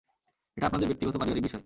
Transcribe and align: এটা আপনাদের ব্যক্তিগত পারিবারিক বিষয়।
এটা 0.57 0.65
আপনাদের 0.65 0.87
ব্যক্তিগত 0.87 1.15
পারিবারিক 1.17 1.43
বিষয়। 1.43 1.59